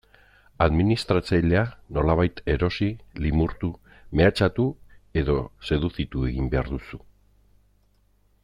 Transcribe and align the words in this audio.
Administratzailea 0.65 1.65
nolabait 1.97 2.41
erosi, 2.55 2.89
limurtu, 3.25 3.71
mehatxatu 4.21 4.65
edo 5.23 5.39
seduzitu 5.71 6.29
egin 6.31 6.53
behar 6.57 6.73
duzu. 6.75 7.05